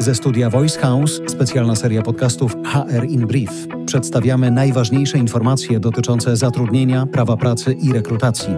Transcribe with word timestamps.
Ze 0.00 0.14
studia 0.14 0.50
Voice 0.50 0.80
House, 0.80 1.20
specjalna 1.26 1.76
seria 1.76 2.02
podcastów 2.02 2.56
HR 2.64 3.04
in 3.08 3.26
Brief. 3.26 3.66
Przedstawiamy 3.86 4.50
najważniejsze 4.50 5.18
informacje 5.18 5.80
dotyczące 5.80 6.36
zatrudnienia, 6.36 7.06
prawa 7.06 7.36
pracy 7.36 7.72
i 7.72 7.92
rekrutacji. 7.92 8.56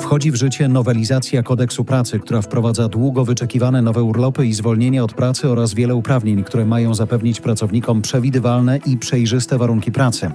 Wchodzi 0.00 0.30
w 0.30 0.34
życie 0.34 0.68
nowelizacja 0.68 1.42
kodeksu 1.42 1.84
pracy, 1.84 2.18
która 2.18 2.42
wprowadza 2.42 2.88
długo 2.88 3.24
wyczekiwane 3.24 3.82
nowe 3.82 4.02
urlopy 4.02 4.46
i 4.46 4.52
zwolnienia 4.52 5.04
od 5.04 5.12
pracy 5.12 5.48
oraz 5.48 5.74
wiele 5.74 5.94
uprawnień, 5.94 6.44
które 6.44 6.66
mają 6.66 6.94
zapewnić 6.94 7.40
pracownikom 7.40 8.02
przewidywalne 8.02 8.78
i 8.86 8.96
przejrzyste 8.96 9.58
warunki 9.58 9.92
pracy. 9.92 10.30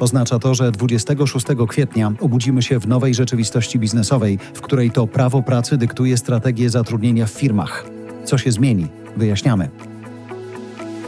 Oznacza 0.00 0.38
to, 0.38 0.54
że 0.54 0.72
26 0.72 1.46
kwietnia 1.68 2.12
obudzimy 2.20 2.62
się 2.62 2.80
w 2.80 2.88
nowej 2.88 3.14
rzeczywistości 3.14 3.78
biznesowej, 3.78 4.38
w 4.54 4.60
której 4.60 4.90
to 4.90 5.06
prawo 5.06 5.42
pracy 5.42 5.76
dyktuje 5.76 6.16
strategię 6.16 6.70
zatrudnienia 6.70 7.26
w 7.26 7.30
firmach. 7.30 7.86
Co 8.24 8.38
się 8.38 8.52
zmieni? 8.52 9.05
Wyjaśniamy. 9.16 9.68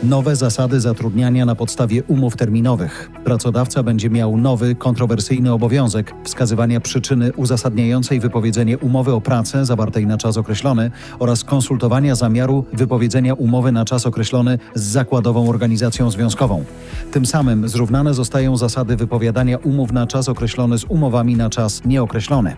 Nowe 0.03 0.37
zasady 0.37 0.81
zatrudniania 0.81 1.47
na 1.47 1.55
podstawie 1.55 2.03
umów 2.03 2.37
terminowych. 2.37 3.11
Pracodawca 3.25 3.83
będzie 3.83 4.11
miał 4.11 4.37
nowy, 4.37 4.75
kontrowersyjny 4.75 5.53
obowiązek 5.53 6.15
wskazywania 6.25 6.81
przyczyny 6.81 7.33
uzasadniającej 7.33 8.21
wypowiedzenie 8.21 8.79
umowy 8.79 9.13
o 9.13 9.21
pracę 9.21 9.65
zawartej 9.65 10.07
na 10.07 10.19
czas 10.19 10.37
określony 10.37 10.91
oraz 11.19 11.45
konsultowania 11.45 12.15
zamiaru 12.15 12.65
wypowiedzenia 12.73 13.35
umowy 13.35 13.73
na 13.73 13.85
czas 13.85 14.07
określony 14.07 14.59
z 14.75 14.83
zakładową 14.83 15.49
organizacją 15.49 16.11
związkową. 16.11 16.65
Tym 17.13 17.27
samym 17.27 17.69
zrównane 17.69 18.15
zostają 18.15 18.57
zasady 18.57 18.97
wypowiadania 18.97 19.59
umów 19.59 19.93
na 19.93 20.07
czas 20.07 20.29
określony 20.29 20.79
z 20.79 20.85
umowami 20.85 21.37
na 21.37 21.51
czas 21.51 21.85
nieokreślony. 21.85 22.57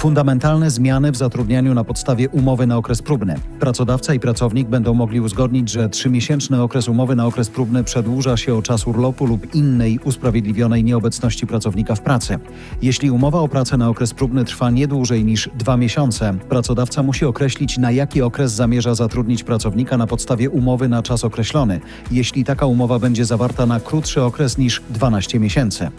Fundamentalne 0.00 0.70
zmiany 0.70 1.12
w 1.12 1.16
zatrudnianiu 1.16 1.74
na 1.74 1.84
podstawie 1.84 2.28
umowy 2.28 2.66
na 2.66 2.76
okres 2.76 3.02
próbny. 3.02 3.34
Pracodawca 3.60 4.14
i 4.14 4.20
pracownik 4.20 4.68
będą 4.68 4.94
mogli 4.94 5.20
uzgodnić, 5.20 5.70
że 5.70 5.88
trzymiesięczny 5.88 6.62
okres 6.62 6.88
umowy 6.88 7.16
na 7.16 7.26
okres 7.26 7.50
próbny 7.50 7.84
przedłuża 7.84 8.36
się 8.36 8.54
o 8.54 8.62
czas 8.62 8.86
urlopu 8.86 9.26
lub 9.26 9.54
innej 9.54 9.98
usprawiedliwionej 10.04 10.84
nieobecności 10.84 11.46
pracownika 11.46 11.94
w 11.94 12.00
pracy. 12.00 12.38
Jeśli 12.82 13.10
umowa 13.10 13.40
o 13.40 13.48
pracę 13.48 13.76
na 13.76 13.88
okres 13.88 14.14
próbny 14.14 14.44
trwa 14.44 14.70
nie 14.70 14.88
dłużej 14.88 15.24
niż 15.24 15.50
dwa 15.54 15.76
miesiące, 15.76 16.34
pracodawca 16.48 17.02
musi 17.02 17.24
określić, 17.24 17.78
na 17.78 17.90
jaki 17.90 18.22
okres 18.22 18.52
zamierza 18.52 18.94
zatrudnić 18.94 19.44
pracownika 19.44 19.96
na 19.96 20.06
podstawie 20.06 20.50
umowy 20.50 20.88
na 20.88 21.02
czas 21.02 21.24
określony, 21.24 21.80
jeśli 22.10 22.44
taka 22.44 22.66
umowa 22.66 22.98
będzie 22.98 23.24
zawarta 23.24 23.66
na 23.66 23.80
krótszy 23.80 24.22
okres 24.22 24.58
niż 24.58 24.82
12 24.90 25.40
miesięcy. 25.40 25.90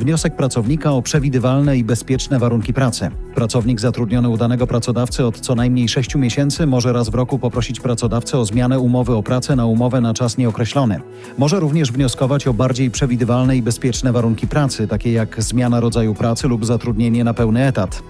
Wniosek 0.00 0.36
pracownika 0.36 0.92
o 0.92 1.02
przewidywalne 1.02 1.78
i 1.78 1.84
bezpieczne 1.84 2.38
warunki 2.38 2.72
pracy. 2.72 3.10
Pracownik 3.34 3.80
zatrudniony 3.80 4.28
u 4.28 4.36
danego 4.36 4.66
pracodawcy 4.66 5.26
od 5.26 5.40
co 5.40 5.54
najmniej 5.54 5.88
6 5.88 6.14
miesięcy 6.14 6.66
może 6.66 6.92
raz 6.92 7.08
w 7.08 7.14
roku 7.14 7.38
poprosić 7.38 7.80
pracodawcę 7.80 8.38
o 8.38 8.44
zmianę 8.44 8.78
umowy 8.78 9.14
o 9.14 9.22
pracę 9.22 9.56
na 9.56 9.66
umowę 9.66 10.00
na 10.00 10.14
czas 10.14 10.38
nieokreślony. 10.38 11.00
Może 11.38 11.60
również 11.60 11.92
wnioskować 11.92 12.46
o 12.46 12.54
bardziej 12.54 12.90
przewidywalne 12.90 13.56
i 13.56 13.62
bezpieczne 13.62 14.12
warunki 14.12 14.48
pracy, 14.48 14.88
takie 14.88 15.12
jak 15.12 15.42
zmiana 15.42 15.80
rodzaju 15.80 16.14
pracy 16.14 16.48
lub 16.48 16.66
zatrudnienie 16.66 17.24
na 17.24 17.34
pełny 17.34 17.66
etat 17.66 18.02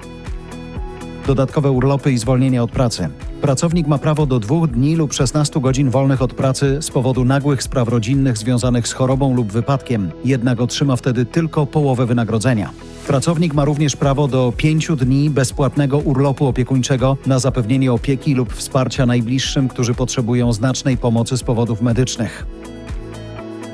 dodatkowe 1.30 1.70
urlopy 1.70 2.12
i 2.12 2.18
zwolnienia 2.18 2.62
od 2.62 2.70
pracy. 2.70 3.08
Pracownik 3.40 3.86
ma 3.86 3.98
prawo 3.98 4.26
do 4.26 4.38
dwóch 4.38 4.68
dni 4.68 4.96
lub 4.96 5.12
16 5.14 5.60
godzin 5.60 5.90
wolnych 5.90 6.22
od 6.22 6.34
pracy 6.34 6.78
z 6.80 6.90
powodu 6.90 7.24
nagłych 7.24 7.62
spraw 7.62 7.88
rodzinnych 7.88 8.38
związanych 8.38 8.88
z 8.88 8.92
chorobą 8.92 9.34
lub 9.34 9.52
wypadkiem, 9.52 10.10
jednak 10.24 10.60
otrzyma 10.60 10.96
wtedy 10.96 11.24
tylko 11.24 11.66
połowę 11.66 12.06
wynagrodzenia. 12.06 12.70
Pracownik 13.06 13.54
ma 13.54 13.64
również 13.64 13.96
prawo 13.96 14.28
do 14.28 14.52
pięciu 14.56 14.96
dni 14.96 15.30
bezpłatnego 15.30 15.98
urlopu 15.98 16.46
opiekuńczego 16.46 17.16
na 17.26 17.38
zapewnienie 17.38 17.92
opieki 17.92 18.34
lub 18.34 18.52
wsparcia 18.52 19.06
najbliższym, 19.06 19.68
którzy 19.68 19.94
potrzebują 19.94 20.52
znacznej 20.52 20.96
pomocy 20.96 21.36
z 21.36 21.42
powodów 21.42 21.82
medycznych. 21.82 22.46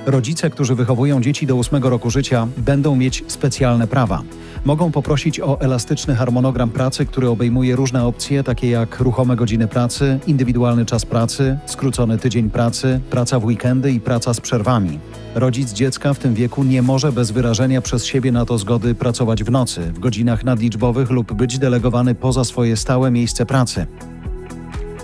Rodzice, 0.06 0.50
którzy 0.50 0.74
wychowują 0.74 1.20
dzieci 1.20 1.46
do 1.46 1.58
8 1.58 1.84
roku 1.84 2.10
życia, 2.10 2.48
będą 2.56 2.96
mieć 2.96 3.24
specjalne 3.26 3.86
prawa. 3.86 4.22
Mogą 4.64 4.92
poprosić 4.92 5.40
o 5.40 5.60
elastyczny 5.60 6.14
harmonogram 6.14 6.70
pracy, 6.70 7.06
który 7.06 7.28
obejmuje 7.28 7.76
różne 7.76 8.04
opcje, 8.04 8.44
takie 8.44 8.70
jak 8.70 9.00
ruchome 9.00 9.36
godziny 9.36 9.68
pracy, 9.68 10.18
indywidualny 10.26 10.86
czas 10.86 11.06
pracy, 11.06 11.58
skrócony 11.66 12.18
tydzień 12.18 12.50
pracy, 12.50 13.00
praca 13.10 13.38
w 13.38 13.44
weekendy 13.44 13.92
i 13.92 14.00
praca 14.00 14.34
z 14.34 14.40
przerwami. 14.40 14.98
Rodzic 15.34 15.72
dziecka 15.72 16.14
w 16.14 16.18
tym 16.18 16.34
wieku 16.34 16.64
nie 16.64 16.82
może 16.82 17.12
bez 17.12 17.30
wyrażenia 17.30 17.82
przez 17.82 18.04
siebie 18.04 18.32
na 18.32 18.44
to 18.44 18.58
zgody 18.58 18.94
pracować 18.94 19.44
w 19.44 19.50
nocy, 19.50 19.80
w 19.80 19.98
godzinach 19.98 20.44
nadliczbowych 20.44 21.10
lub 21.10 21.32
być 21.32 21.58
delegowany 21.58 22.14
poza 22.14 22.44
swoje 22.44 22.76
stałe 22.76 23.10
miejsce 23.10 23.46
pracy. 23.46 23.86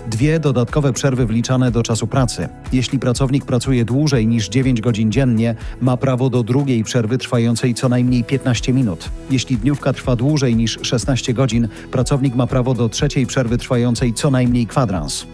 Dwie 0.07 0.39
dodatkowe 0.39 0.93
przerwy 0.93 1.25
wliczane 1.25 1.71
do 1.71 1.83
czasu 1.83 2.07
pracy. 2.07 2.49
Jeśli 2.73 2.99
pracownik 2.99 3.45
pracuje 3.45 3.85
dłużej 3.85 4.27
niż 4.27 4.49
9 4.49 4.81
godzin 4.81 5.11
dziennie, 5.11 5.55
ma 5.81 5.97
prawo 5.97 6.29
do 6.29 6.43
drugiej 6.43 6.83
przerwy 6.83 7.17
trwającej 7.17 7.73
co 7.73 7.89
najmniej 7.89 8.23
15 8.23 8.73
minut. 8.73 9.09
Jeśli 9.29 9.57
dniówka 9.57 9.93
trwa 9.93 10.15
dłużej 10.15 10.55
niż 10.55 10.79
16 10.81 11.33
godzin, 11.33 11.67
pracownik 11.91 12.35
ma 12.35 12.47
prawo 12.47 12.73
do 12.73 12.89
trzeciej 12.89 13.25
przerwy 13.25 13.57
trwającej 13.57 14.13
co 14.13 14.31
najmniej 14.31 14.67
kwadrans. 14.67 15.25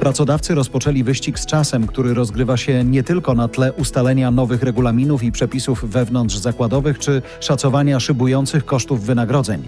Pracodawcy 0.00 0.54
rozpoczęli 0.54 1.02
wyścig 1.02 1.38
z 1.38 1.46
czasem, 1.46 1.86
który 1.86 2.14
rozgrywa 2.14 2.56
się 2.56 2.84
nie 2.84 3.02
tylko 3.02 3.34
na 3.34 3.48
tle 3.48 3.72
ustalenia 3.72 4.30
nowych 4.30 4.62
regulaminów 4.62 5.22
i 5.22 5.32
przepisów 5.32 5.84
wewnątrz 5.90 6.36
zakładowych 6.36 6.98
czy 6.98 7.22
szacowania 7.40 8.00
szybujących 8.00 8.64
kosztów 8.64 9.02
wynagrodzeń. 9.02 9.62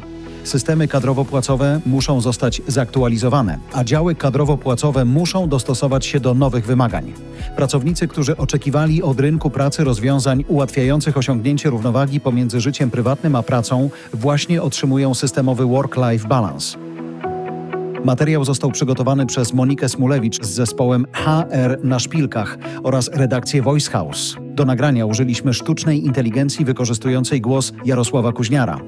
Systemy 0.49 0.89
kadrowo-płacowe 0.89 1.81
muszą 1.87 2.21
zostać 2.21 2.63
zaktualizowane, 2.67 3.59
a 3.73 3.85
działy 3.85 4.15
kadrowo-płacowe 4.15 5.05
muszą 5.05 5.49
dostosować 5.49 6.07
się 6.07 6.21
do 6.21 6.35
nowych 6.35 6.67
wymagań. 6.67 7.13
Pracownicy, 7.57 8.09
którzy 8.09 8.37
oczekiwali 8.37 9.03
od 9.03 9.21
rynku 9.21 9.51
pracy 9.51 9.85
rozwiązań 9.85 10.45
ułatwiających 10.49 11.17
osiągnięcie 11.17 11.71
równowagi 11.71 12.21
pomiędzy 12.21 12.61
życiem 12.61 12.91
prywatnym 12.91 13.37
a 13.37 13.43
pracą, 13.43 13.91
właśnie 14.15 14.63
otrzymują 14.63 15.15
systemowy 15.15 15.65
work-life 15.65 16.29
balance. 16.29 16.79
Materiał 18.05 18.45
został 18.45 18.71
przygotowany 18.71 19.27
przez 19.27 19.53
Monikę 19.53 19.89
Smulewicz 19.89 20.45
z 20.45 20.49
zespołem 20.49 21.07
HR 21.13 21.79
na 21.83 21.99
szpilkach 21.99 22.59
oraz 22.83 23.11
redakcję 23.13 23.63
Voice 23.63 23.91
House. 23.91 24.37
Do 24.41 24.65
nagrania 24.65 25.07
użyliśmy 25.07 25.55
sztucznej 25.55 26.05
inteligencji 26.05 26.65
wykorzystującej 26.65 27.41
głos 27.41 27.73
Jarosława 27.85 28.33
Kuźniara. 28.33 28.81